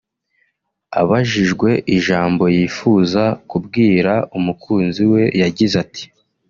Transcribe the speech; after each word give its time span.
Abajijwe 1.01 1.69
ijambo 1.95 2.43
yifuza 2.57 3.23
kubwira 3.49 4.13
umukunzi 4.37 5.03
we 5.11 5.21
yagize 5.41 5.75
ati 5.85 6.03